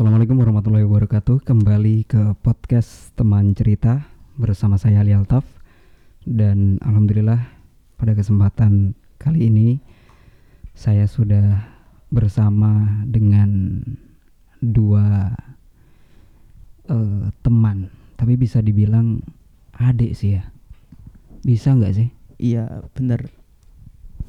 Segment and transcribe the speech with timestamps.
[0.00, 1.44] Assalamualaikum warahmatullahi wabarakatuh.
[1.44, 5.44] Kembali ke podcast teman cerita bersama saya Ali Altaf
[6.24, 7.36] dan alhamdulillah
[8.00, 9.76] pada kesempatan kali ini
[10.72, 11.68] saya sudah
[12.08, 13.76] bersama dengan
[14.64, 15.36] dua
[16.88, 19.20] uh, teman, tapi bisa dibilang
[19.76, 20.48] adik sih ya.
[21.44, 22.08] Bisa nggak sih?
[22.40, 23.28] Iya, bener.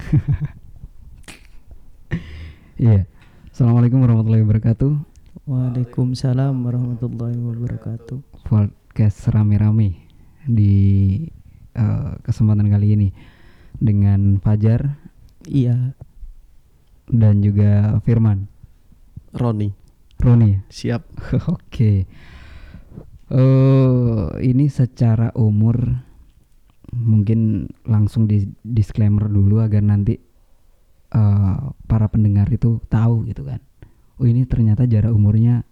[2.75, 3.07] Iya.
[3.55, 5.10] Assalamualaikum warahmatullahi wabarakatuh.
[5.41, 8.45] Waalaikumsalam warahmatullahi wabarakatuh.
[8.45, 9.97] Podcast rame-rame
[10.45, 11.17] di
[11.73, 13.09] uh, kesempatan kali ini
[13.73, 15.01] dengan Fajar.
[15.49, 15.97] Iya.
[17.09, 18.45] Dan juga Firman.
[19.33, 19.73] Roni.
[20.21, 20.61] Roni.
[20.69, 21.09] Siap.
[21.09, 21.57] Oke.
[21.57, 21.97] okay.
[23.33, 26.05] Uh, ini secara umur
[26.93, 30.21] mungkin langsung di disclaimer dulu agar nanti
[31.17, 33.57] uh, para pendengar itu tahu gitu kan
[34.21, 35.65] oh ini ternyata jarak umurnya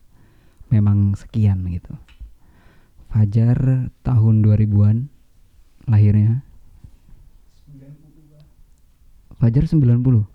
[0.74, 1.94] memang sekian gitu
[3.10, 5.10] Fajar tahun 2000-an
[5.90, 6.46] lahirnya
[9.40, 10.28] Fajar 90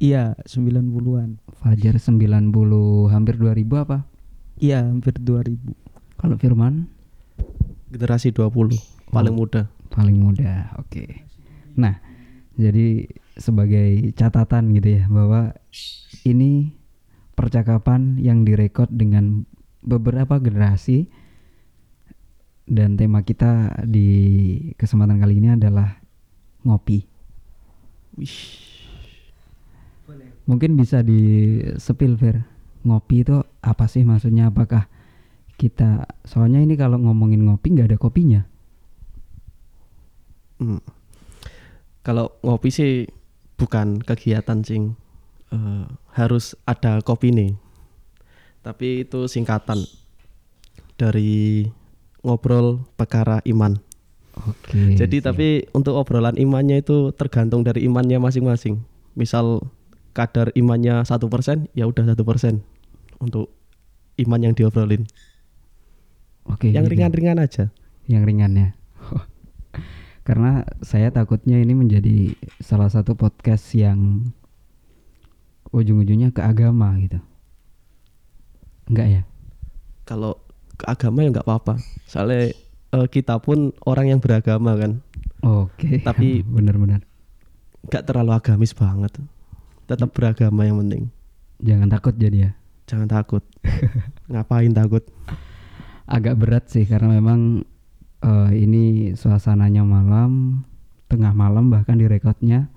[0.00, 4.08] Iya 90-an Fajar 90 hampir 2000 apa?
[4.58, 5.60] Iya hampir 2000
[6.16, 6.88] Kalau Firman?
[7.92, 11.10] Generasi 20 Paling oh, muda Paling muda oke okay.
[11.78, 12.02] Nah
[12.58, 13.06] jadi
[13.38, 15.52] sebagai catatan gitu ya Bahwa
[16.24, 16.79] ini
[17.40, 19.48] percakapan yang direkod dengan
[19.80, 21.08] beberapa generasi
[22.68, 24.12] dan tema kita di
[24.76, 25.96] kesempatan kali ini adalah
[26.68, 27.08] ngopi.
[28.20, 28.68] Wish.
[30.44, 32.44] Mungkin bisa di sepil Ver.
[32.84, 34.52] Ngopi itu apa sih maksudnya?
[34.52, 34.84] Apakah
[35.56, 38.44] kita soalnya ini kalau ngomongin ngopi nggak ada kopinya?
[40.60, 40.84] Hmm.
[42.04, 43.08] Kalau ngopi sih
[43.56, 44.92] bukan kegiatan cing
[45.54, 47.52] uh, harus ada kopi nih
[48.60, 49.84] tapi itu singkatan
[51.00, 51.64] dari
[52.20, 53.80] ngobrol perkara iman
[54.48, 54.96] Oke.
[54.96, 55.34] Jadi siap.
[55.34, 58.80] tapi untuk obrolan imannya itu tergantung dari imannya masing-masing.
[59.18, 59.60] Misal
[60.16, 62.64] kadar imannya satu persen, ya udah satu persen
[63.20, 63.52] untuk
[64.16, 65.04] iman yang diobrolin.
[66.48, 66.72] Oke.
[66.72, 66.92] Yang gitu.
[66.96, 67.64] ringan-ringan aja.
[68.08, 68.68] Yang ringan ya.
[70.26, 74.30] Karena saya takutnya ini menjadi salah satu podcast yang
[75.70, 77.18] ujung-ujungnya ke agama gitu.
[78.90, 79.22] Enggak ya?
[80.06, 80.42] Kalau
[80.74, 81.74] ke agama ya nggak apa-apa.
[82.10, 82.54] Soalnya
[82.94, 85.02] uh, kita pun orang yang beragama kan.
[85.40, 85.94] Oke okay.
[86.08, 87.06] tapi benar-benar.
[87.80, 89.16] nggak terlalu agamis banget.
[89.88, 91.08] Tetap beragama yang penting.
[91.64, 92.52] Jangan takut jadi ya?
[92.90, 93.42] Jangan takut.
[94.30, 95.06] Ngapain takut?
[96.10, 97.64] Agak berat sih karena memang
[98.24, 100.62] uh, ini suasananya malam
[101.10, 102.70] tengah malam bahkan di rekodnya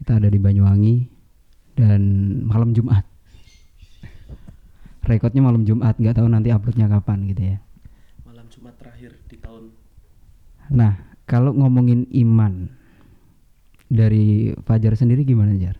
[0.00, 1.13] kita ada di Banyuwangi
[1.74, 2.00] dan
[2.46, 3.02] malam Jumat.
[5.04, 7.56] Rekodnya malam Jumat, nggak tahu nanti uploadnya kapan gitu ya.
[8.24, 9.68] Malam Jumat terakhir di tahun.
[10.72, 10.96] Nah,
[11.28, 12.72] kalau ngomongin iman
[13.92, 15.76] dari Fajar sendiri gimana Jar?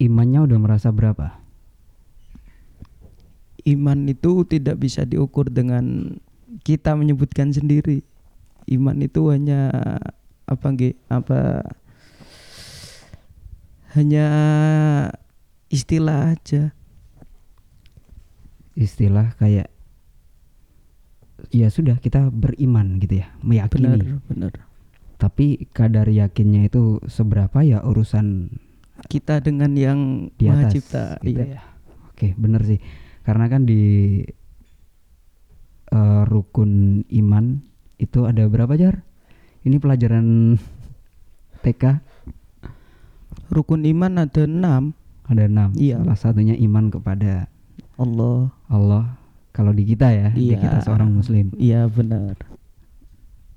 [0.00, 1.36] Imannya udah merasa berapa?
[3.68, 6.16] Iman itu tidak bisa diukur dengan
[6.64, 8.00] kita menyebutkan sendiri.
[8.70, 9.68] Iman itu hanya
[10.50, 11.62] apa nggih apa
[13.94, 14.26] hanya
[15.70, 16.74] istilah aja.
[18.74, 19.70] Istilah kayak
[21.50, 23.86] ya sudah kita beriman gitu ya meyakini.
[23.86, 24.52] Benar benar.
[25.20, 28.56] Tapi kadar yakinnya itu seberapa ya urusan
[29.08, 31.56] kita dengan yang di atas cipta gitu iya.
[31.56, 31.62] ya.
[32.12, 32.80] oke benar sih.
[33.20, 34.22] Karena kan di
[35.92, 37.60] uh, rukun iman
[38.00, 39.04] itu ada berapa jar
[39.66, 40.56] ini pelajaran
[41.64, 41.84] TK.
[43.50, 44.94] Rukun iman ada enam.
[45.26, 45.70] Ada enam.
[45.74, 46.02] Iya.
[46.02, 47.50] Salah satunya iman kepada
[47.98, 48.50] Allah.
[48.70, 49.04] Allah.
[49.50, 50.54] Kalau di kita ya, iya.
[50.54, 51.50] di kita seorang Muslim.
[51.58, 52.38] Iya benar.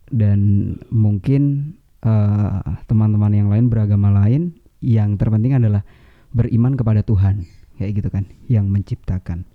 [0.10, 5.86] Dan mungkin uh, teman-teman yang lain beragama lain, yang terpenting adalah
[6.34, 7.46] beriman kepada Tuhan,
[7.78, 9.46] kayak gitu kan, yang menciptakan.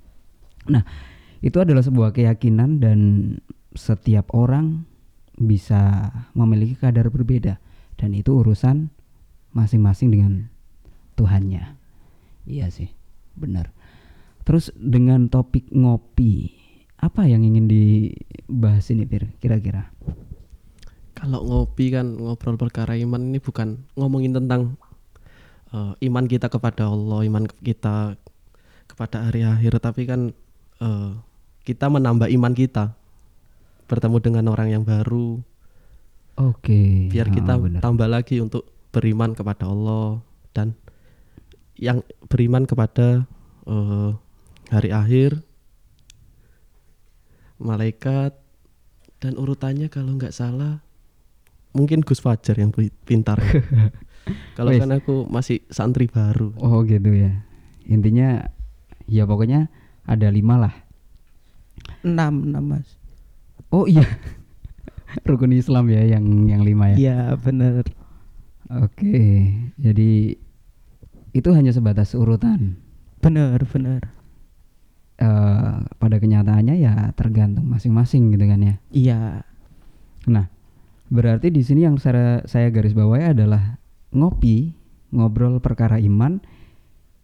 [0.71, 0.87] Nah,
[1.43, 2.99] itu adalah sebuah keyakinan dan
[3.75, 4.87] setiap orang
[5.39, 7.63] bisa memiliki kadar berbeda
[7.99, 8.91] dan itu urusan
[9.55, 10.33] masing-masing dengan
[11.15, 11.75] Tuhannya.
[12.47, 12.91] Iya sih,
[13.35, 13.75] benar.
[14.47, 16.55] Terus dengan topik ngopi,
[16.99, 19.31] apa yang ingin dibahas ini, Fir?
[19.39, 19.91] Kira-kira?
[21.19, 24.79] Kalau ngopi kan ngobrol perkara iman ini bukan ngomongin tentang
[25.75, 28.15] uh, iman kita kepada Allah, iman kita
[28.87, 30.31] kepada hari akhir, tapi kan
[30.79, 31.19] uh,
[31.67, 32.98] kita menambah iman kita
[33.89, 35.41] bertemu dengan orang yang baru.
[36.39, 37.11] Oke.
[37.11, 40.23] Biar kita oh, tambah lagi untuk beriman kepada Allah
[40.55, 40.79] dan
[41.75, 43.27] yang beriman kepada
[43.67, 44.11] eh,
[44.71, 45.43] hari akhir
[47.59, 48.39] malaikat
[49.19, 50.79] dan urutannya kalau nggak salah
[51.75, 53.43] mungkin Gus Fajar yang pi- pintar
[54.57, 57.45] kalau kan aku masih santri baru Oh gitu ya.
[57.89, 58.47] Intinya
[59.09, 59.73] ya pokoknya
[60.05, 60.75] ada lima lah.
[62.05, 62.98] enam enam mas
[63.71, 64.05] Oh iya.
[65.29, 66.97] Rukun Islam ya yang yang lima ya.
[66.97, 67.85] iya bener
[68.69, 69.49] Oke.
[69.81, 70.37] Jadi
[71.33, 72.77] itu hanya sebatas urutan.
[73.19, 74.15] bener bener
[75.19, 78.75] Eh pada kenyataannya ya tergantung masing-masing gitu kan ya.
[78.95, 79.21] iya
[80.29, 80.47] Nah,
[81.09, 83.81] berarti di sini yang saya, saya garis bawahi adalah
[84.13, 84.77] ngopi,
[85.11, 86.39] ngobrol perkara iman.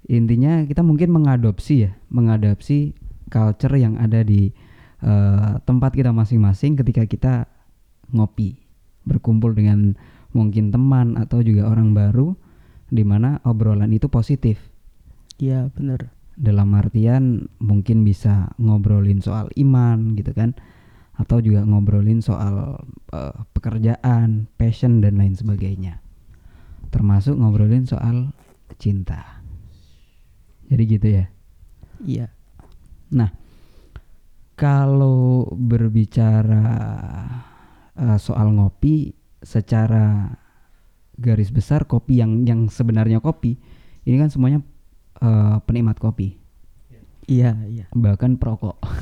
[0.09, 2.97] Intinya kita mungkin mengadopsi ya, mengadopsi
[3.29, 4.51] culture yang ada di
[5.03, 7.35] eh, tempat kita masing-masing ketika kita
[8.13, 8.61] ngopi,
[9.09, 9.99] berkumpul dengan
[10.35, 12.35] mungkin teman atau juga orang baru
[12.91, 14.59] di mana obrolan itu positif.
[15.39, 20.59] iya bener Dalam artian mungkin bisa ngobrolin soal iman gitu kan
[21.15, 22.83] atau juga ngobrolin soal
[23.15, 26.03] eh, pekerjaan, passion dan lain sebagainya.
[26.91, 28.35] Termasuk ngobrolin soal
[28.79, 29.43] cinta.
[30.67, 31.25] Jadi gitu ya.
[32.03, 32.27] iya
[33.15, 33.31] Nah,
[34.55, 36.67] kalau berbicara
[37.99, 39.15] eh, soal ngopi
[39.45, 40.35] secara
[41.15, 43.55] garis besar kopi yang yang sebenarnya kopi
[44.07, 44.63] ini kan semuanya
[45.23, 46.39] eh, penikmat kopi
[47.31, 48.77] iya iya bahkan perokok.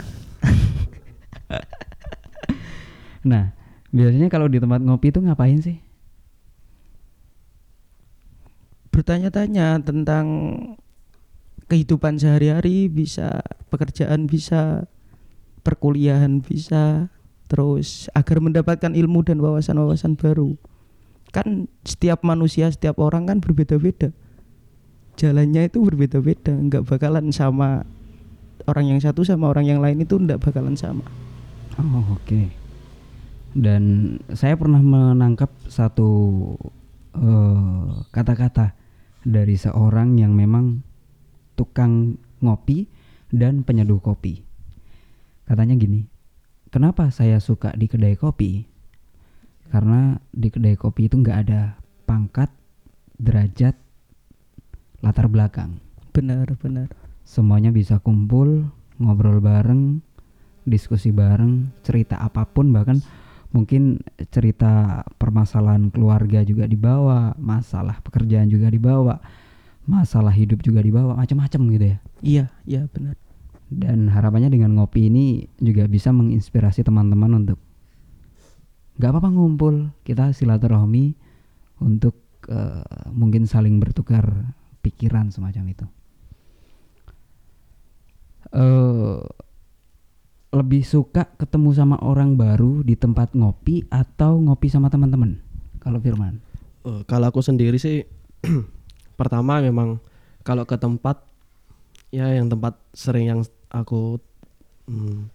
[3.31, 3.51] nah,
[3.91, 5.83] biasanya kalau di tempat ngopi itu ngapain sih?
[8.93, 10.27] bertanya-tanya tentang
[11.67, 13.41] kehidupan sehari-hari bisa
[13.73, 14.85] pekerjaan bisa
[15.63, 17.09] perkuliahan bisa
[17.47, 20.57] terus agar mendapatkan ilmu dan wawasan-wawasan baru
[21.33, 24.13] kan setiap manusia setiap orang kan berbeda-beda
[25.17, 27.85] jalannya itu berbeda-beda nggak bakalan sama
[28.69, 31.05] orang yang satu sama orang yang lain itu nggak bakalan sama
[31.81, 32.53] Oh, oke.
[33.53, 36.11] Dan saya pernah menangkap satu
[37.17, 38.77] eh, kata-kata
[39.25, 40.85] dari seorang yang memang
[41.57, 42.89] tukang ngopi
[43.33, 44.45] dan penyeduh kopi.
[45.53, 46.09] Katanya gini,
[46.73, 48.65] kenapa saya suka di kedai kopi?
[49.69, 51.77] Karena di kedai kopi itu nggak ada
[52.09, 52.49] pangkat,
[53.21, 53.77] derajat,
[55.05, 55.77] latar belakang.
[56.17, 56.89] benar benar
[57.29, 58.65] Semuanya bisa kumpul,
[58.97, 60.01] ngobrol bareng,
[60.65, 63.05] diskusi bareng, cerita apa pun bahkan
[63.53, 64.01] mungkin
[64.33, 69.21] cerita permasalahan keluarga juga dibawa, masalah pekerjaan juga dibawa,
[69.85, 71.99] masalah hidup juga dibawa, macam-macam gitu ya.
[72.25, 73.21] iya iya benar
[73.73, 77.59] Dan harapannya dengan ngopi ini juga bisa menginspirasi teman-teman untuk
[79.01, 81.17] nggak apa-apa ngumpul, kita silaturahmi
[81.81, 82.15] untuk
[82.53, 84.55] eh, mungkin saling bertukar
[84.85, 85.87] pikiran semacam itu.
[88.53, 89.21] eh
[90.53, 95.41] lebih suka ketemu sama orang baru di tempat ngopi atau ngopi sama teman-teman?
[95.81, 96.45] Kalau Firman.
[96.85, 98.05] Eh, kalau aku sendiri sih
[99.19, 99.97] pertama memang
[100.45, 101.25] kalau ke tempat
[102.13, 103.41] ya yang tempat sering yang
[103.73, 104.21] aku
[104.87, 105.33] hmm,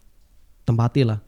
[0.63, 1.19] tempati lah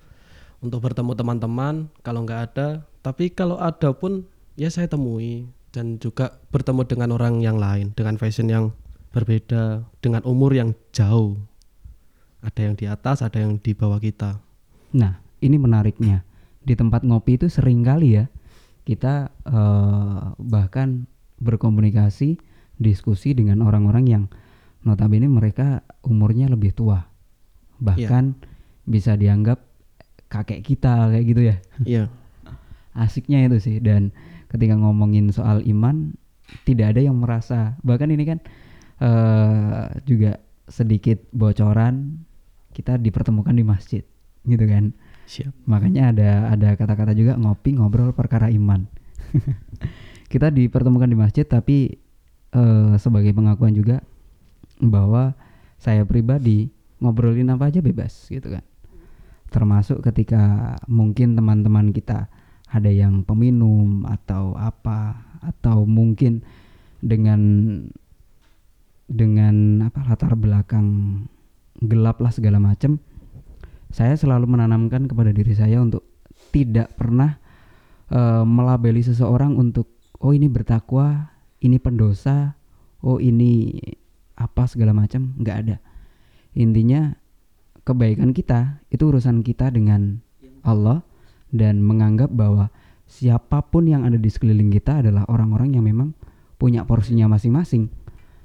[0.62, 1.90] untuk bertemu teman-teman.
[2.06, 2.68] Kalau nggak ada
[3.02, 4.24] tapi kalau ada pun
[4.54, 8.66] ya saya temui dan juga bertemu dengan orang yang lain dengan fashion yang
[9.10, 11.36] berbeda dengan umur yang jauh.
[12.46, 14.40] Ada yang di atas ada yang di bawah kita.
[14.96, 16.24] Nah, ini menariknya.
[16.64, 18.32] Di tempat ngopi itu sering kali ya
[18.90, 21.06] kita eh, bahkan
[21.38, 22.42] berkomunikasi,
[22.82, 24.24] diskusi dengan orang-orang yang
[24.84, 27.04] notabene mereka umurnya lebih tua.
[27.80, 28.36] Bahkan
[28.90, 29.70] bisa dianggap
[30.30, 31.56] kakek kita kayak gitu ya.
[31.84, 32.04] iya
[32.94, 34.14] Asiknya itu sih dan
[34.50, 36.14] ketika ngomongin soal iman
[36.66, 38.40] tidak ada yang merasa bahkan ini kan
[39.00, 42.26] eh juga sedikit bocoran
[42.74, 44.04] kita dipertemukan di masjid
[44.46, 44.94] gitu kan.
[45.30, 48.90] siap Makanya ada ada kata-kata juga ngopi ngobrol perkara iman.
[50.32, 51.98] Kita dipertemukan di masjid tapi
[52.54, 54.02] eh, sebagai pengakuan juga
[54.80, 55.36] bahwa
[55.80, 58.64] saya pribadi ngobrolin apa aja bebas gitu kan.
[59.50, 62.28] Termasuk ketika mungkin teman-teman kita
[62.70, 66.44] ada yang peminum atau apa atau mungkin
[67.00, 67.42] dengan
[69.10, 70.88] dengan apa latar belakang
[71.82, 73.02] gelap lah segala macam
[73.90, 76.06] saya selalu menanamkan kepada diri saya untuk
[76.54, 77.42] tidak pernah
[78.14, 79.90] eh, melabeli seseorang untuk
[80.22, 81.34] oh ini bertakwa,
[81.66, 82.54] ini pendosa,
[83.02, 83.82] oh ini
[84.40, 85.76] apa segala macam, nggak ada.
[86.56, 87.14] Intinya
[87.84, 90.24] kebaikan kita itu urusan kita dengan
[90.64, 91.04] Allah
[91.52, 92.72] dan menganggap bahwa
[93.10, 96.14] siapa pun yang ada di sekeliling kita adalah orang-orang yang memang
[96.62, 97.90] punya porsinya masing-masing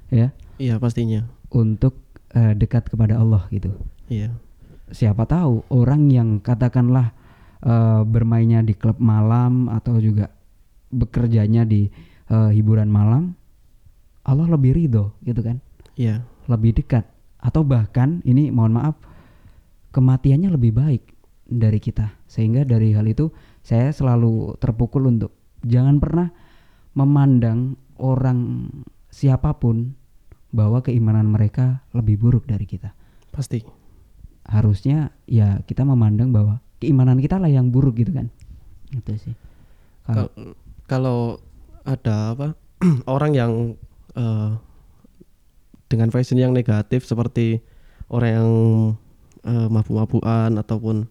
[0.09, 1.27] ya Iya pastinya.
[1.53, 1.99] untuk
[2.33, 3.75] eh, dekat kepada Allah gitu.
[4.09, 4.33] Iya.
[4.89, 7.13] Siapa tahu orang yang katakanlah
[7.61, 10.31] eh, bermainnya di klub malam atau juga
[10.89, 11.91] bekerjanya di
[12.31, 13.35] eh, hiburan malam,
[14.25, 15.61] Allah lebih ridho gitu kan,
[15.95, 16.23] Iya.
[16.45, 17.07] lebih dekat.
[17.39, 18.95] Atau bahkan ini mohon maaf
[19.91, 21.03] kematiannya lebih baik
[21.45, 22.13] dari kita.
[22.25, 25.31] Sehingga dari hal itu saya selalu terpukul untuk
[25.63, 26.29] jangan pernah
[26.93, 28.69] memandang orang
[29.09, 29.95] siapa pun
[30.51, 32.91] bahwa keimanan mereka lebih buruk dari kita.
[33.31, 33.63] Pasti.
[34.45, 38.29] harusnya ya kita memandang bahwa keimanan kita lah yang buruk gitu kan.
[38.93, 39.33] Itu sih.
[40.05, 40.53] Kalau Kal-
[40.85, 41.19] Kalau
[41.81, 42.47] ada apa
[43.09, 43.51] orang yang
[44.13, 44.49] eh,
[45.87, 47.61] dengan fashion yang negatif seperti
[48.09, 48.49] orang yang
[49.45, 51.05] eh, mabuk-mabukan ataupun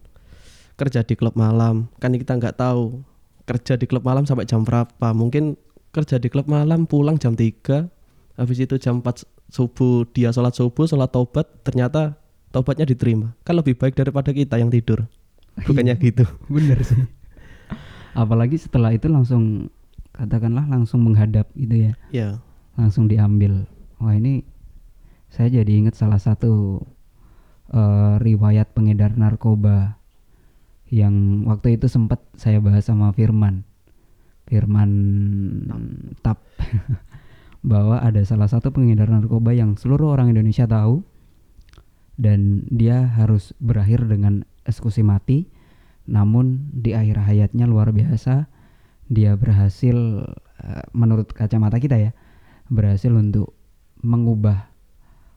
[0.75, 2.99] kerja di klub malam, kan kita nggak tahu
[3.47, 5.15] kerja di klub malam sampai jam berapa.
[5.15, 5.55] Mungkin
[5.95, 7.87] kerja di klub malam pulang jam 3
[8.35, 12.19] habis itu jam 4 subuh dia sholat subuh, sholat tobat, ternyata
[12.51, 13.31] tobatnya diterima.
[13.47, 15.07] Kan lebih baik daripada kita yang tidur.
[15.63, 16.27] Bukannya gitu.
[16.51, 16.99] bener sih
[18.15, 19.67] apalagi setelah itu langsung
[20.15, 22.29] katakanlah langsung menghadap gitu ya Ya.
[22.79, 23.67] langsung diambil
[23.99, 24.47] wah ini
[25.35, 26.79] saya jadi ingat salah satu
[27.75, 29.99] eh, riwayat pengedar narkoba
[30.87, 33.67] yang waktu itu sempat saya bahas sama Firman.
[34.47, 34.91] Firman
[36.23, 36.39] Tap.
[37.71, 41.03] Bahwa ada salah satu pengedar narkoba yang seluruh orang Indonesia tahu
[42.15, 45.51] dan dia harus berakhir dengan eksekusi mati.
[46.07, 48.47] Namun di akhir hayatnya luar biasa
[49.11, 50.23] dia berhasil
[50.63, 52.11] eh, menurut kacamata kita ya
[52.71, 53.51] berhasil untuk
[53.99, 54.74] mengubah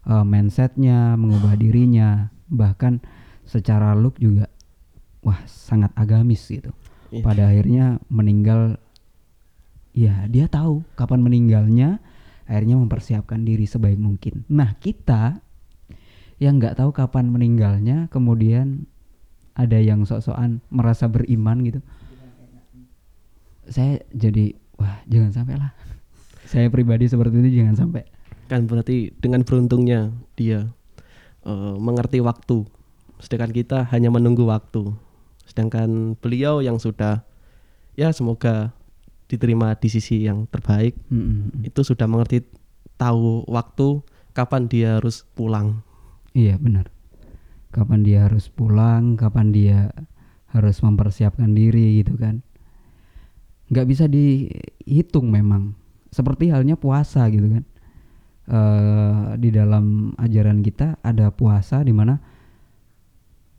[0.09, 3.05] eh, mindsetnya, mengubah dirinya, bahkan
[3.45, 4.49] secara look juga
[5.25, 6.73] wah sangat agamis gitu.
[7.09, 7.25] Iya.
[7.25, 8.77] Pada akhirnya meninggal,
[9.97, 12.01] ya dia tahu kapan meninggalnya,
[12.45, 14.45] akhirnya mempersiapkan diri sebaik mungkin.
[14.49, 15.41] Nah kita
[16.39, 18.87] yang nggak tahu kapan meninggalnya, kemudian
[19.59, 21.81] ada yang sok-sokan merasa beriman gitu.
[23.69, 25.73] Saya jadi wah jangan sampai lah.
[26.51, 28.18] Saya pribadi seperti itu jangan sampai.
[28.49, 30.73] Kan berarti dengan beruntungnya dia
[31.45, 32.65] eh, mengerti waktu
[33.21, 34.91] sedangkan kita hanya menunggu waktu
[35.45, 37.23] sedangkan beliau yang sudah
[37.95, 38.73] ya semoga
[39.29, 41.69] diterima di sisi yang terbaik Mm-mm.
[41.69, 42.43] itu sudah mengerti
[42.97, 44.01] tahu waktu
[44.33, 45.85] kapan dia harus pulang
[46.39, 46.93] Iya benar.
[47.75, 49.91] Kapan dia harus pulang, kapan dia
[50.55, 52.47] harus mempersiapkan diri gitu kan.
[53.75, 55.77] Nggak bisa dihitung memang.
[56.15, 57.65] Seperti halnya puasa gitu kan.
[58.49, 62.17] Eh di dalam ajaran kita ada puasa di mana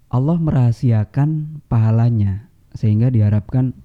[0.09, 3.77] Allah merahasiakan pahalanya sehingga diharapkan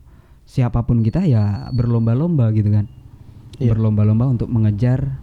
[0.49, 2.89] siapa pun kita ya berlomba-lomba gitu kan.
[3.61, 3.77] Iya.
[3.77, 5.21] Berlomba-lomba untuk mengejar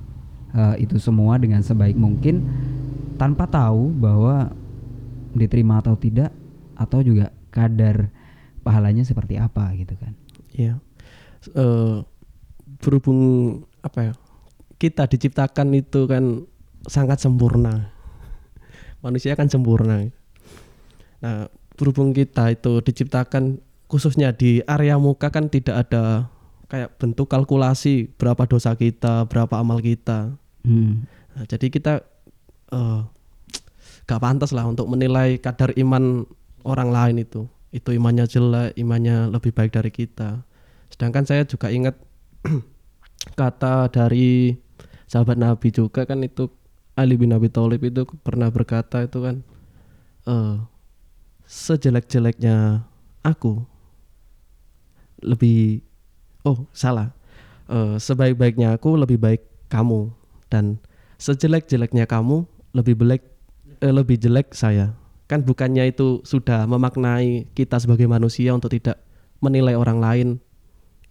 [0.54, 2.46] eh, itu semua dengan sebaik mungkin
[3.18, 4.54] tanpa tahu bahwa
[5.34, 6.30] diterima atau tidak
[6.78, 8.14] atau juga kadar
[8.62, 10.14] pahalanya seperti apa gitu kan.
[10.54, 10.78] ya
[11.42, 11.98] Eh,
[12.86, 13.22] berhubung
[13.82, 14.14] apa ya
[14.82, 16.50] kita diciptakan itu kan
[16.90, 17.94] sangat sempurna
[19.06, 20.10] manusia kan sempurna
[21.22, 21.46] nah
[21.78, 26.34] berhubung kita itu diciptakan khususnya di area muka kan tidak ada
[26.66, 31.10] kayak bentuk kalkulasi berapa dosa kita berapa amal kita Hmm.
[31.34, 31.94] Nah, jadi kita
[32.72, 33.02] eh
[34.06, 36.28] gak pantas lah untuk menilai kadar iman
[36.68, 37.48] orang lain itu.
[37.72, 40.44] Itu imannya jelek, imannya lebih baik dari kita.
[40.92, 41.96] Sedangkan saya juga ingat
[43.40, 44.52] kata dari
[45.12, 46.48] sahabat Nabi juga kan itu
[46.96, 49.44] Ali bin Abi Thalib itu pernah berkata itu kan
[50.24, 50.56] eh
[51.52, 52.88] sejelek-jeleknya
[53.28, 53.68] aku
[55.20, 55.84] lebih
[56.48, 57.12] oh salah.
[57.68, 60.16] Eh, sebaik-baiknya aku lebih baik kamu
[60.48, 60.80] dan
[61.20, 63.24] sejelek-jeleknya kamu lebih jelek
[63.84, 64.96] eh, lebih jelek saya.
[65.28, 69.00] Kan bukannya itu sudah memaknai kita sebagai manusia untuk tidak
[69.44, 70.28] menilai orang lain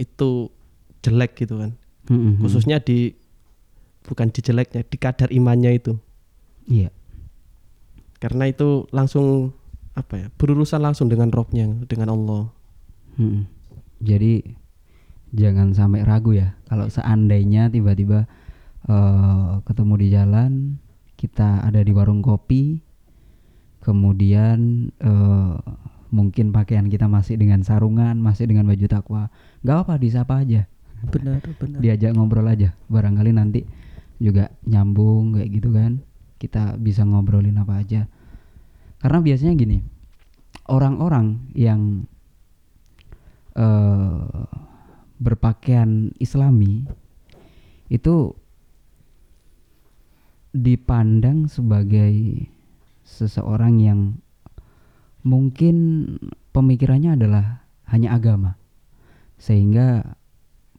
[0.01, 0.49] itu
[1.05, 1.77] jelek gitu kan.
[2.09, 3.20] Hmm, hmm, khususnya di
[4.07, 5.95] bukan di jeleknya di kadar imannya itu.
[6.71, 6.93] Iya.
[8.21, 9.57] karena itu langsung
[9.97, 12.43] apa ya berurusan langsung dengan rohnya dengan Allah.
[13.17, 13.49] Hmm.
[14.05, 14.45] Jadi
[15.33, 16.55] jangan sampai ragu ya.
[16.69, 18.29] Kalau seandainya tiba-tiba
[18.87, 20.53] eh, ketemu di jalan
[21.17, 22.81] kita ada di warung kopi
[23.81, 25.57] kemudian eh,
[26.13, 29.23] mungkin pakaian kita masih dengan sarungan masih dengan baju takwa
[29.65, 30.69] nggak apa disapa aja.
[31.09, 31.81] Benar benar.
[31.81, 33.65] Diajak ngobrol aja barangkali nanti
[34.21, 36.05] juga nyambung kayak gitu kan.
[36.37, 38.07] Kita bisa ngobrolin apa aja.
[39.01, 39.79] Karena biasanya gini
[40.71, 42.07] orang-orang yang
[43.59, 44.47] eh
[45.21, 46.89] berpakaian islami
[47.93, 48.33] itu
[50.57, 52.49] dipandang sebagai
[53.05, 54.01] seseorang yang
[55.21, 56.07] mungkin
[56.57, 58.57] pemikirannya adalah hanya agama.
[59.37, 60.17] Sehingga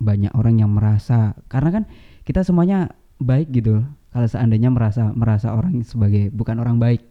[0.02, 1.84] banyak orang yang merasa karena kan
[2.26, 2.90] kita semuanya
[3.22, 7.01] baik gitu kalau seandainya merasa merasa orang sebagai bukan orang baik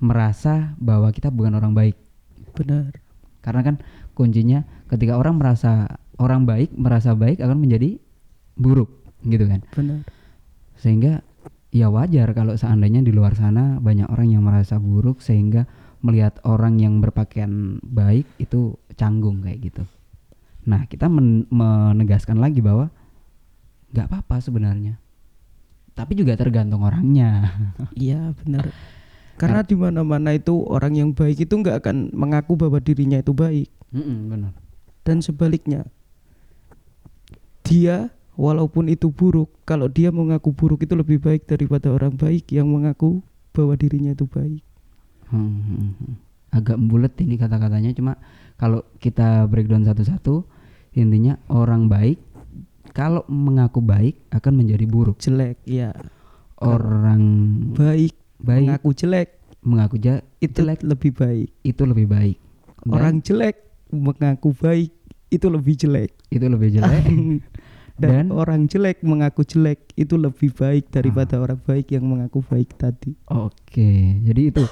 [0.00, 1.96] merasa bahwa kita bukan orang baik.
[2.56, 2.92] Benar.
[3.40, 3.76] Karena kan
[4.16, 8.00] kuncinya ketika orang merasa orang baik merasa baik akan menjadi
[8.56, 8.88] buruk
[9.28, 9.60] gitu kan.
[9.72, 10.00] Benar.
[10.80, 11.20] Sehingga
[11.72, 15.68] ya wajar kalau seandainya di luar sana banyak orang yang merasa buruk sehingga
[16.00, 19.84] melihat orang yang berpakaian baik itu canggung kayak gitu.
[20.64, 22.88] Nah kita men- menegaskan lagi bahwa
[23.92, 25.00] nggak apa-apa sebenarnya
[25.96, 27.56] tapi juga tergantung orangnya.
[27.96, 28.68] Iya benar.
[29.40, 33.68] Karena di mana-mana itu orang yang baik itu nggak akan mengaku bahwa dirinya itu baik.
[33.96, 34.52] Mm-mm, benar.
[35.04, 35.88] Dan sebaliknya
[37.64, 42.68] dia walaupun itu buruk kalau dia mengaku buruk itu lebih baik daripada orang baik yang
[42.68, 43.24] mengaku
[43.56, 44.60] bahwa dirinya itu baik.
[45.32, 46.14] Hmm, hmm, hmm.
[46.54, 48.14] agak bulat ini kata-katanya cuma
[48.54, 50.46] kalau kita breakdown satu-satu
[50.94, 52.22] intinya orang baik
[52.96, 55.20] kalau mengaku baik akan menjadi buruk.
[55.20, 55.92] Jelek ya
[56.56, 57.20] orang
[57.76, 58.64] baik baik.
[58.64, 59.28] mengaku jelek.
[59.60, 60.80] Mengaku ja- itu jelek.
[60.80, 61.48] lebih baik.
[61.60, 62.40] Itu lebih baik.
[62.80, 63.56] Dan orang jelek
[63.92, 64.96] mengaku baik
[65.28, 66.16] itu lebih jelek.
[66.32, 67.04] Itu lebih jelek.
[67.96, 72.72] Dan, Dan- orang jelek mengaku jelek itu lebih baik daripada orang baik yang mengaku baik
[72.76, 73.12] tadi.
[73.28, 74.64] Oke jadi itu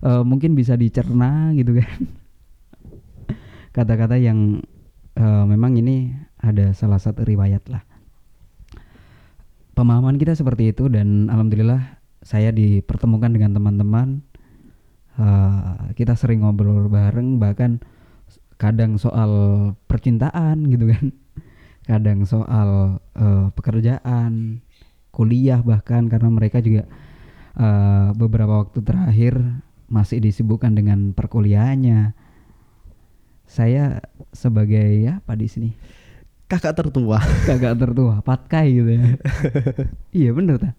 [0.00, 2.00] eh, mungkin bisa dicerna gitu kan.
[3.76, 4.64] Kata-kata yang
[5.16, 7.82] eh, memang ini ada salah satu riwayat lah.
[9.74, 14.26] Pemahaman kita seperti itu dan alhamdulillah saya dipertemukan dengan teman-teman
[15.18, 15.62] Eh,
[15.98, 17.82] kita sering ngobrol bareng bahkan
[18.54, 19.30] kadang soal
[19.90, 21.10] percintaan gitu kan.
[21.88, 24.62] Kadang soal eh, pekerjaan
[25.10, 26.86] kuliah bahkan karena mereka juga
[27.58, 29.34] eh, beberapa waktu terakhir
[29.90, 32.14] masih disibukkan dengan perkuliahannya.
[33.48, 35.70] Saya sebagai apa di sini
[36.48, 37.20] kakak tertua.
[37.48, 39.04] Kakak tertua patkai gitu ya.
[40.18, 40.74] Iya bener tak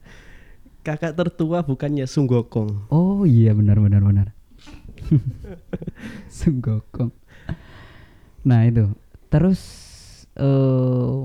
[0.84, 2.90] kakak tertua bukannya sunggokong.
[2.90, 4.28] Oh iya benar benar benar.
[6.40, 7.12] Sunggokong.
[8.48, 8.90] Nah itu.
[9.30, 9.62] Terus
[10.34, 11.20] eh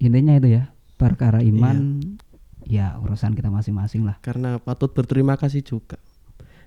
[0.00, 2.00] intinya itu ya perkara iman
[2.66, 4.16] ya urusan kita masing-masing lah.
[4.22, 5.98] karena patut berterima kasih juga.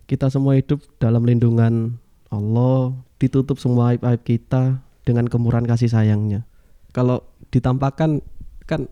[0.05, 1.97] Kita semua hidup dalam lindungan
[2.29, 6.43] Allah ditutup semua aib-aib kita dengan kemurahan kasih sayangnya
[6.91, 8.25] kalau ditampakkan
[8.65, 8.89] kan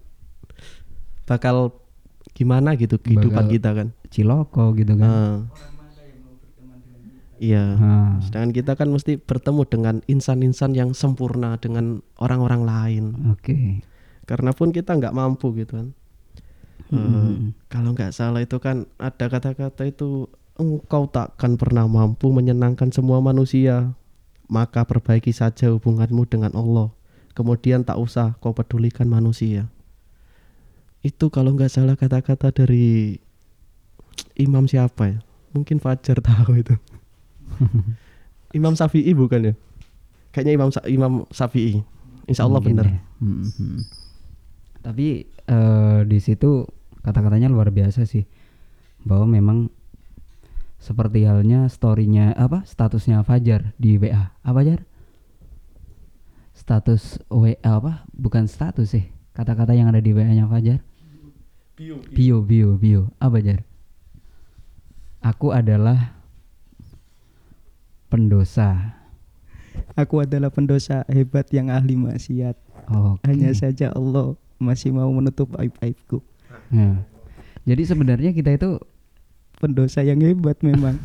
[1.24, 1.74] bakal
[2.32, 5.10] gimana gitu kehidupan Bakal- kita kan Ciloko gitu kan.
[5.10, 5.38] Ah.
[7.36, 13.82] iya Nah, sedangkan kita kan mesti bertemu dengan insan-insan yang sempurna dengan orang-orang lain Oke.
[14.24, 15.90] karena pun kita nggak mampu gitu kan
[16.86, 17.58] Eh, Mm-mm.
[17.68, 23.98] kalau nggak salah itu kan ada kata-kata itu engkau takkan pernah mampu menyenangkan semua manusia
[24.54, 26.94] maka perbaiki saja hubunganmu dengan Allah.
[27.34, 29.66] Kemudian tak usah kau pedulikan manusia.
[31.02, 33.18] Itu kalau nggak salah kata-kata dari
[34.38, 35.18] Imam siapa ya?
[35.58, 36.78] Mungkin Fajar tahu itu.
[38.58, 39.54] Imam Syafi'i bukan ya?
[40.30, 41.82] Kayaknya Imam Sa- Imam Syafi'i.
[42.30, 42.86] Insya Allah benar.
[42.86, 43.02] ya.
[43.20, 43.82] Mm-mm.
[44.86, 46.70] Tapi eh, di situ
[47.02, 48.30] kata-katanya luar biasa sih.
[49.02, 49.74] Bahwa memang
[50.84, 54.84] seperti halnya storynya apa statusnya Fajar di WA apa Jar?
[56.52, 58.04] Status WA apa?
[58.12, 60.84] Bukan status sih kata-kata yang ada di WA-nya Fajar.
[62.12, 63.64] Bio bio bio apa Jar?
[65.24, 66.20] Aku adalah
[68.12, 69.00] pendosa.
[69.98, 72.54] aku adalah pendosa hebat yang ahli maksiat
[72.94, 73.26] Oke.
[73.26, 76.22] hanya saja Allah masih mau menutup aib-aibku
[76.74, 77.06] Ya.
[77.64, 78.82] Jadi sebenarnya kita itu
[79.64, 81.00] pendosa yang hebat memang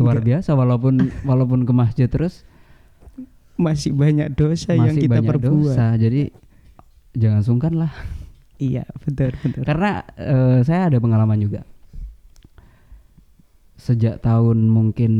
[0.00, 0.40] luar Enggak.
[0.40, 2.48] biasa walaupun walaupun ke masjid terus
[3.56, 5.86] masih banyak dosa yang masih kita banyak perbuat dosa.
[5.96, 6.32] Jadi
[7.16, 7.92] jangan sungkan lah.
[8.56, 11.60] iya benar benar Karena eh, saya ada pengalaman juga.
[13.76, 15.12] Sejak tahun mungkin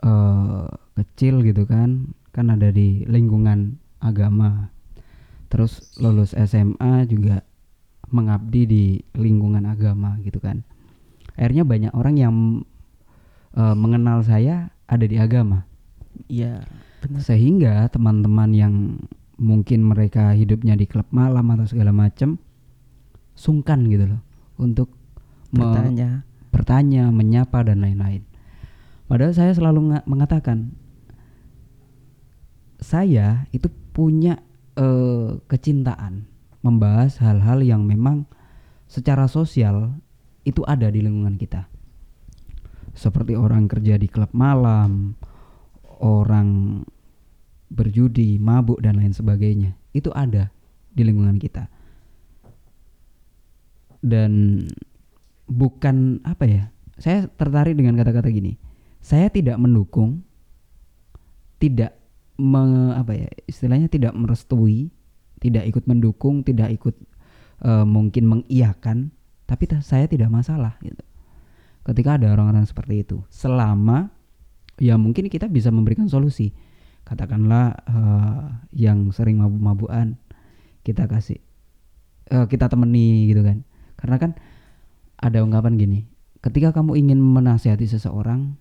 [0.00, 4.72] eh, kecil gitu kan, kan ada di lingkungan agama.
[5.52, 7.44] Terus lulus SMA juga
[8.12, 8.84] mengabdi di
[9.16, 10.62] lingkungan agama gitu kan.
[11.34, 12.34] Akhirnya banyak orang yang
[13.56, 15.64] eh, mengenal saya ada di agama.
[16.28, 16.60] iya
[17.00, 18.74] benar sehingga teman-teman yang
[19.40, 22.36] mungkin mereka hidupnya di klub malam atau segala macam
[23.32, 24.20] sungkan gitu loh
[24.60, 24.92] untuk
[25.50, 26.22] me- bertanya
[26.52, 28.28] bertanya, menyapa dan lain-lain.
[29.08, 30.76] Padahal saya selalu nga- mengatakan
[32.76, 34.40] saya itu punya
[34.76, 36.28] eh, kecintaan
[36.62, 38.24] membahas hal-hal yang memang
[38.86, 39.98] secara sosial
[40.42, 41.66] itu ada di lingkungan kita.
[42.92, 45.16] Seperti orang kerja di klub malam,
[46.02, 46.82] orang
[47.72, 49.74] berjudi, mabuk dan lain sebagainya.
[49.96, 50.52] Itu ada
[50.92, 51.66] di lingkungan kita.
[54.02, 54.62] Dan
[55.48, 56.64] bukan apa ya?
[57.00, 58.58] Saya tertarik dengan kata-kata gini.
[59.02, 60.22] Saya tidak mendukung
[61.62, 61.94] tidak
[62.42, 63.28] me, apa ya?
[63.46, 64.90] Istilahnya tidak merestui,
[65.42, 66.94] tidak ikut mendukung, tidak ikut
[67.66, 69.10] eh, mungkin mengiyakan,
[69.50, 71.02] tapi ta- saya tidak masalah gitu.
[71.82, 74.14] Ketika ada orang-orang seperti itu, selama
[74.78, 76.54] ya mungkin kita bisa memberikan solusi.
[77.02, 78.42] Katakanlah eh,
[78.78, 80.14] yang sering mabuk-mabukan
[80.86, 81.42] kita kasih
[82.30, 83.66] eh, kita temani gitu kan.
[83.98, 84.38] Karena kan
[85.18, 86.06] ada ungkapan gini,
[86.38, 88.58] ketika kamu ingin menasihati seseorang,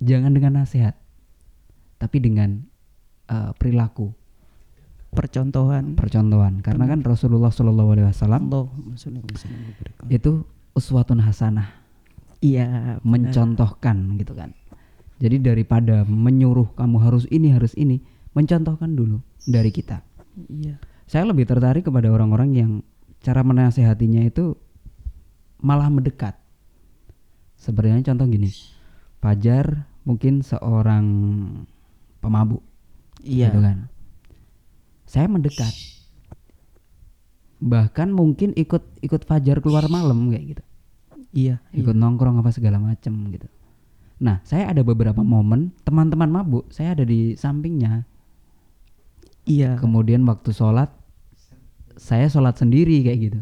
[0.00, 0.96] jangan dengan nasihat,
[1.96, 2.68] tapi dengan
[3.32, 4.12] eh, perilaku,
[5.12, 6.64] percontohan percontohan.
[6.64, 8.48] Karena kan Rasulullah Shallallahu Alaihi Wasallam
[10.08, 10.32] itu
[10.72, 11.68] uswatun hasanah,
[12.40, 13.04] iya benar.
[13.04, 14.56] mencontohkan gitu kan.
[15.20, 18.00] Jadi daripada menyuruh kamu harus ini harus ini,
[18.32, 20.00] mencontohkan dulu dari kita.
[20.48, 22.70] iya Saya lebih tertarik kepada orang-orang yang
[23.20, 24.56] cara menasehatinya itu
[25.60, 26.34] malah mendekat.
[27.60, 28.50] Sebenarnya contoh gini,
[29.22, 31.06] Fajar mungkin seorang
[32.18, 32.64] pemabuk,
[33.22, 33.91] iya gitu kan.
[35.12, 35.76] Saya mendekat,
[37.60, 40.62] bahkan mungkin ikut ikut Fajar keluar malam kayak gitu,
[41.36, 43.44] iya ikut nongkrong apa segala macem gitu.
[44.24, 48.08] Nah, saya ada beberapa momen teman-teman mabuk, saya ada di sampingnya.
[49.44, 50.88] iya Kemudian waktu sholat,
[52.00, 53.40] saya sholat sendiri kayak gitu.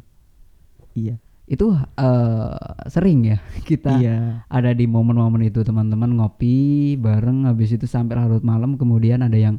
[0.98, 1.14] iya
[1.50, 2.54] itu eh,
[2.86, 8.46] sering ya kita iya ada di momen-momen itu teman-teman ngopi bareng habis itu sampai larut
[8.46, 9.58] malam kemudian ada yang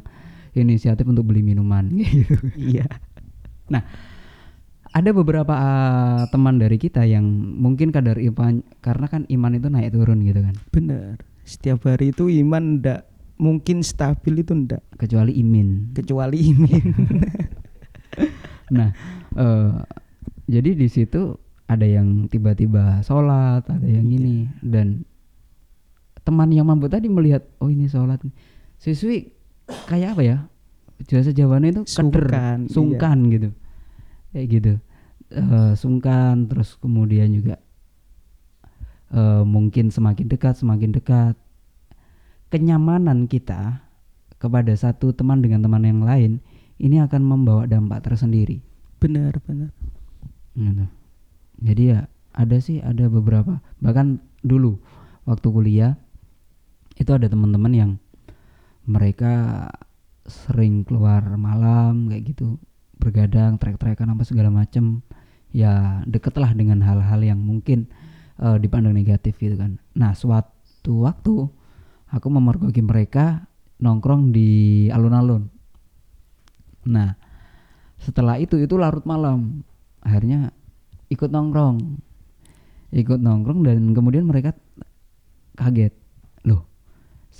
[0.54, 1.88] inisiatif untuk beli minuman.
[2.02, 2.36] Gitu.
[2.56, 2.84] iya.
[4.92, 7.24] Ada beberapa eh, teman dari kita yang
[7.56, 10.52] mungkin kadar iman karena kan iman itu naik turun gitu kan?
[10.68, 11.16] Benar.
[11.48, 13.08] Setiap hari itu iman ndak
[13.40, 14.84] mungkin stabil itu ndak.
[15.00, 15.96] Kecuali imin.
[15.96, 16.82] Kecuali iman
[18.76, 18.88] nah
[19.36, 19.72] eh,
[20.48, 24.16] jadi di situ ada yang tiba-tiba sholat ada yang Iya.
[24.20, 24.36] ini.
[24.60, 25.08] Dan
[26.20, 28.20] teman yang mampu tadi melihat oh ini sholat
[28.76, 29.32] siswi
[29.88, 30.36] kayak apa ya?
[31.02, 32.70] Bahasa Jawanya itu keder Sungkan, iya.
[32.70, 33.48] sungkan gitu.
[34.30, 34.72] Kayak gitu.
[35.32, 37.56] Eh, sungkan terus kemudian juga
[39.10, 41.34] eh, mungkin semakin dekat semakin dekat.
[42.52, 43.80] Kenyamanan kita
[44.36, 46.42] kepada satu teman dengan teman yang lain
[46.82, 48.60] ini akan membawa dampak tersendiri.
[49.00, 49.70] Benar benar.
[50.52, 50.84] Gitu.
[51.62, 53.62] Jadi ya ada sih ada beberapa.
[53.80, 54.76] Bahkan dulu
[55.24, 55.92] waktu kuliah
[56.98, 57.90] itu ada teman-teman yang
[58.86, 59.66] mereka
[60.26, 62.58] sering keluar malam kayak gitu.
[62.98, 65.02] Bergadang trek-trekan apa segala macem.
[65.52, 67.90] Ya deketlah dengan hal-hal yang mungkin
[68.40, 69.76] eh, dipandang negatif gitu kan.
[69.92, 71.50] Nah suatu waktu
[72.08, 73.44] aku memergoki mereka
[73.82, 75.50] nongkrong di alun-alun.
[76.88, 77.14] Nah
[78.00, 79.62] setelah itu itu larut malam.
[80.02, 80.50] Akhirnya
[81.12, 82.00] ikut nongkrong.
[82.92, 84.56] Ikut nongkrong dan kemudian mereka
[85.56, 86.01] kaget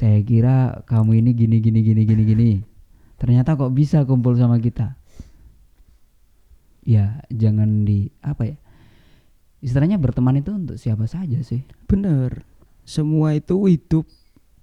[0.03, 2.51] saya kira kamu ini gini gini gini gini gini.
[3.23, 4.99] Ternyata kok bisa kumpul sama kita?
[6.83, 8.59] Ya jangan di apa ya?
[9.63, 11.63] Istilahnya berteman itu untuk siapa saja sih?
[11.87, 12.43] Benar.
[12.83, 14.03] Semua itu hidup.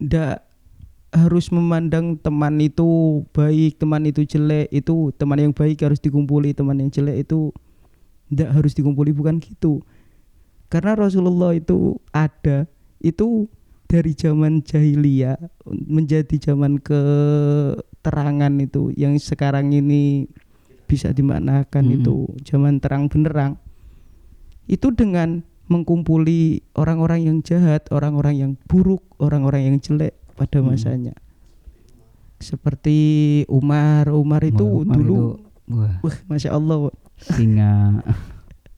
[0.03, 0.43] Ndak
[1.15, 4.67] harus memandang teman itu baik teman itu jelek.
[4.75, 7.55] Itu teman yang baik harus dikumpuli teman yang jelek itu
[8.27, 9.15] ndak harus dikumpuli.
[9.15, 9.87] Bukan gitu.
[10.67, 12.67] Karena Rasulullah itu ada
[12.99, 13.47] itu
[13.89, 20.29] dari zaman jahiliyah menjadi zaman keterangan itu yang sekarang ini
[20.85, 21.97] bisa dimaknakan Mm-mm.
[21.97, 23.57] itu zaman terang benderang
[24.69, 30.73] itu dengan mengkumpuli orang-orang yang jahat, orang-orang yang buruk, orang-orang yang jelek pada Hmm.
[30.73, 31.13] masanya.
[32.41, 32.97] Seperti
[33.45, 35.25] Umar, Umar itu Umar dulu, itu,
[35.77, 36.89] wah wah, masya Allah,
[37.21, 38.01] singa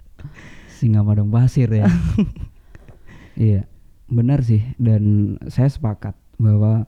[0.81, 1.85] singa padang pasir ya
[3.37, 3.69] iya
[4.11, 6.83] benar sih dan saya sepakat bahwa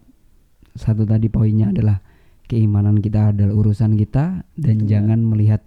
[0.75, 2.03] satu tadi poinnya adalah
[2.51, 4.89] keimanan kita adalah urusan kita dan Benar.
[4.91, 5.61] jangan melihat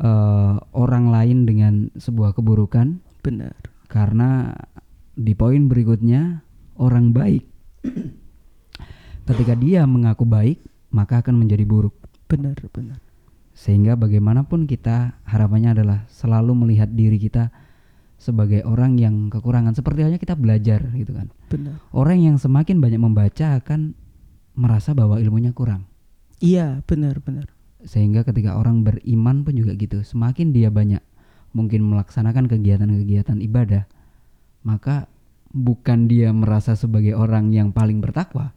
[0.00, 3.04] eh, orang lain dengan sebuah keburukan.
[3.20, 3.54] Benar,
[3.92, 4.56] karena
[5.12, 6.40] di poin berikutnya
[6.80, 7.44] orang baik
[9.28, 11.92] ketika dia mengaku baik maka akan menjadi buruk.
[12.28, 13.00] Benar, benar,
[13.52, 17.52] sehingga bagaimanapun kita harapannya adalah selalu melihat diri kita
[18.18, 21.78] sebagai orang yang kekurangan seperti halnya kita belajar gitu kan benar.
[21.94, 23.94] orang yang semakin banyak membaca akan
[24.58, 25.86] merasa bahwa ilmunya kurang
[26.38, 27.50] Iya, benar, benar.
[27.82, 31.02] sehingga ketika orang beriman pun juga gitu semakin dia banyak
[31.50, 33.90] mungkin melaksanakan kegiatan-kegiatan ibadah,
[34.62, 35.10] maka
[35.50, 38.52] bukan dia merasa sebagai orang yang paling bertakwa.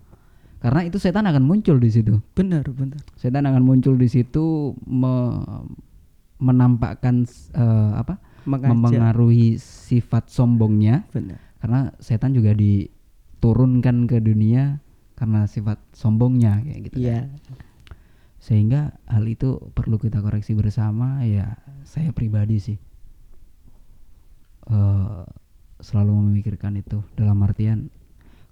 [0.62, 2.22] Karena itu setan akan muncul di situ.
[2.38, 5.66] benar benar Setan akan muncul di situ me-
[6.38, 8.22] menampakkan eh, apa?
[8.46, 8.74] Mengajak.
[8.74, 11.06] Memengaruhi sifat sombongnya.
[11.14, 11.38] Benar.
[11.62, 14.82] Karena setan juga diturunkan ke dunia
[15.14, 16.98] karena sifat sombongnya kayak gitu.
[16.98, 17.06] kan.
[17.06, 17.20] iya.
[18.42, 21.22] Sehingga hal itu perlu kita koreksi bersama.
[21.22, 22.78] Ya saya pribadi sih
[24.70, 25.24] eh,
[25.82, 27.06] selalu memikirkan itu.
[27.14, 27.94] Dalam artian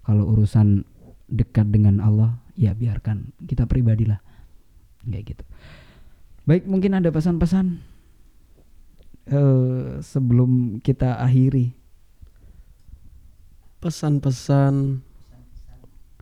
[0.06, 0.86] kalau urusan
[1.30, 3.34] dekat dengan Allah ya biarkan.
[3.50, 4.22] Kita pribadilah
[5.10, 5.44] kayak gitu.
[6.46, 7.82] Baik mungkin ada pesan-pesan
[9.30, 11.78] eh, sebelum kita akhiri.
[13.80, 15.00] pesan-pesan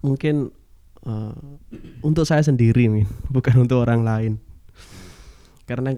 [0.05, 0.53] mungkin
[1.09, 1.37] eh,
[2.05, 4.33] untuk saya sendiri Min, bukan untuk orang lain
[5.67, 5.97] karena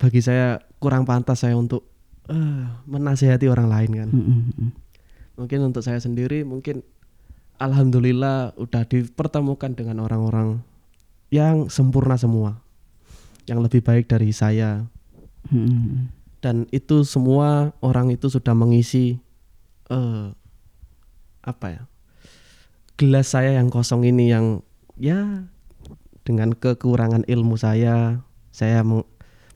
[0.00, 1.84] bagi saya kurang pantas saya untuk
[2.32, 4.70] eh, menasihati orang lain kan Mm, mm, mm.
[5.36, 6.80] mungkin untuk saya sendiri mungkin
[7.60, 10.64] alhamdulillah udah dipertemukan dengan orang-orang
[11.28, 12.64] yang sempurna semua
[13.44, 14.88] yang lebih baik dari saya
[15.46, 16.06] Mm, mm, mm.
[16.46, 19.18] Dan itu semua orang itu sudah mengisi
[19.90, 20.30] eh
[21.42, 21.82] apa ya
[22.94, 24.62] gelas saya yang kosong ini yang
[24.94, 25.50] ya
[26.22, 28.22] dengan kekurangan ilmu saya
[28.54, 28.86] saya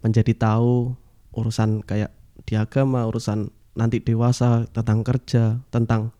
[0.03, 0.98] menjadi tahu
[1.31, 2.11] urusan kayak
[2.42, 6.11] di agama urusan nanti dewasa tentang kerja tentang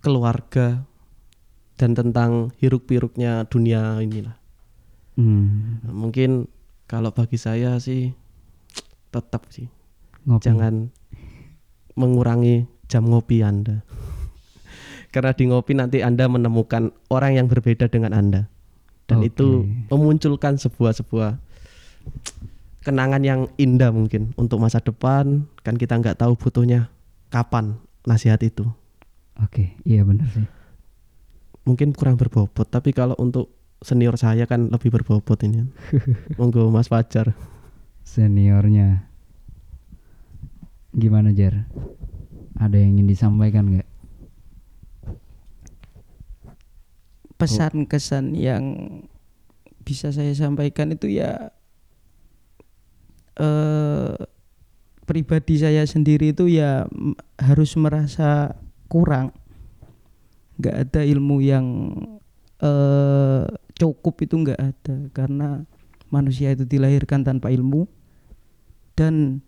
[0.00, 0.88] keluarga
[1.76, 4.36] dan tentang hiruk pikuknya dunia inilah.
[5.18, 6.48] Hmm, mungkin
[6.88, 8.16] kalau bagi saya sih
[9.12, 9.68] tetap sih
[10.24, 10.48] ngopi.
[10.48, 10.88] jangan
[11.94, 13.84] mengurangi jam ngopi Anda.
[15.12, 18.48] Karena di ngopi nanti Anda menemukan orang yang berbeda dengan Anda.
[19.04, 19.28] Dan Oke.
[19.28, 21.36] itu memunculkan sebuah sebuah
[22.80, 25.44] kenangan yang indah mungkin untuk masa depan.
[25.60, 26.88] Kan kita nggak tahu butuhnya
[27.28, 27.76] kapan
[28.08, 28.64] nasihat itu.
[29.40, 30.48] Oke, iya benar sih.
[31.68, 35.66] Mungkin kurang berbobot, tapi kalau untuk senior saya kan lebih berbobot ini.
[36.38, 37.34] Monggo Mas Fajar.
[38.02, 39.08] Seniornya.
[40.92, 41.66] Gimana Jar?
[42.60, 43.92] Ada yang ingin disampaikan nggak?
[47.42, 48.62] pesan kesan yang
[49.82, 51.50] bisa saya sampaikan itu ya
[53.34, 54.14] eh
[55.02, 56.86] pribadi saya sendiri itu ya
[57.42, 58.54] harus merasa
[58.86, 59.34] kurang
[60.62, 61.66] nggak ada ilmu yang
[62.62, 65.66] eh cukup itu nggak ada karena
[66.12, 67.88] manusia itu dilahirkan tanpa ilmu
[68.92, 69.40] dan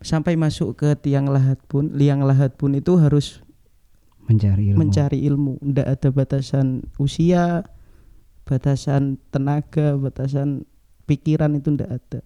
[0.00, 3.42] sampai masuk ke tiang lahat pun liang lahat pun itu harus
[4.22, 4.78] Mencari ilmu.
[4.78, 7.66] mencari ilmu ndak ada batasan usia
[8.42, 10.62] batasan tenaga batasan
[11.04, 12.22] pikiran itu ndak ada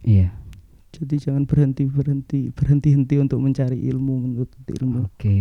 [0.00, 0.30] Iya.
[0.92, 5.36] jadi jangan berhenti berhenti berhenti henti untuk mencari ilmu menuntut ilmu Oke.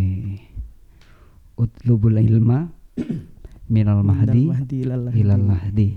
[1.55, 2.67] Utlubul ilma
[3.69, 5.19] minal mahdi Minal mahdi ilal lahdi.
[5.19, 5.89] ilal lahdi.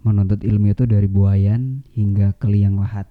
[0.00, 3.06] Menuntut ilmu itu dari buayan hingga ke liang lahat.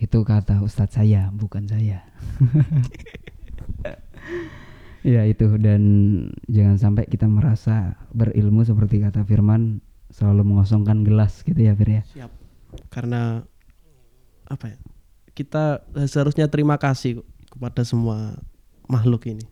[0.00, 2.00] Itu kata ustadz saya, bukan saya.
[5.04, 5.82] ya itu dan
[6.48, 12.02] jangan sampai kita merasa berilmu seperti kata Firman selalu mengosongkan gelas gitu ya Fir ya.
[12.16, 12.30] Siap.
[12.88, 13.42] Karena
[14.46, 14.78] apa ya?
[15.36, 17.20] Kita seharusnya terima kasih
[17.50, 18.38] kepada semua
[18.86, 19.46] makhluk ini.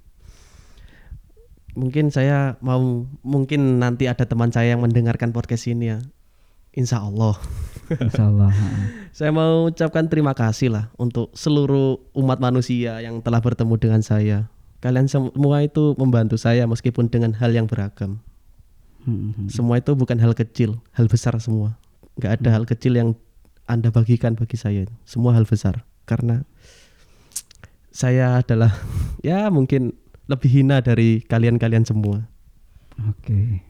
[1.77, 5.99] Mungkin saya mau mungkin nanti ada teman saya yang mendengarkan podcast ini ya.
[6.73, 7.35] Insya Allah.
[7.91, 8.53] Insya Allah.
[9.19, 14.47] Saya mau ucapkan terima kasih lah untuk seluruh umat manusia yang telah bertemu dengan saya.
[14.79, 18.23] Kalian semua itu membantu saya meskipun dengan hal yang beragam.
[19.03, 21.75] Hmm, Semua itu bukan hal kecil, hal besar semua.
[22.21, 23.19] Nggak ada hal kecil yang
[23.67, 24.87] Anda bagikan bagi saya.
[25.03, 25.83] Semua hal besar.
[26.07, 26.47] Karena
[27.91, 28.71] saya adalah
[29.27, 32.29] ya mungkin lebih hina dari kalian-kalian semua.
[33.09, 33.65] Oke.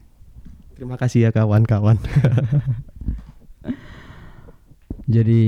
[0.75, 1.99] Terima kasih ya kawan-kawan.
[5.15, 5.41] Jadi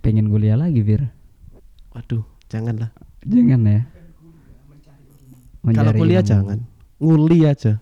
[0.00, 1.10] pengen kuliah lagi Fir?
[1.92, 2.94] Waduh, janganlah.
[3.26, 3.82] Jangan ya.
[5.74, 6.30] Kalau kuliah ilmu.
[6.30, 6.58] jangan.
[7.02, 7.72] Nguli aja.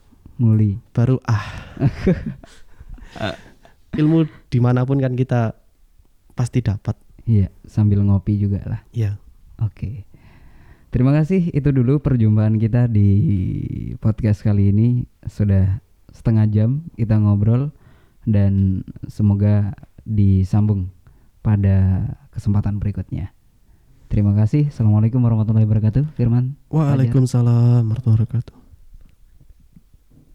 [0.40, 0.82] Nguli.
[0.90, 1.44] Baru ah.
[4.00, 5.54] Ilmu di mana pun kan kita
[6.32, 6.96] pasti dapat.
[7.28, 8.80] Iya, sambil ngopi juga lah.
[8.90, 9.20] Ya.
[9.62, 10.08] Oke.
[10.92, 13.08] Terima kasih itu dulu perjumpaan kita di
[13.96, 15.80] podcast kali ini sudah
[16.12, 17.72] setengah jam kita ngobrol
[18.28, 19.72] dan semoga
[20.04, 20.92] disambung
[21.40, 22.04] pada
[22.36, 23.32] kesempatan berikutnya.
[24.12, 24.68] Terima kasih.
[24.68, 26.12] Assalamualaikum warahmatullahi wabarakatuh.
[26.12, 26.60] Firman.
[26.68, 28.61] Waalaikumsalam warahmatullahi wabarakatuh.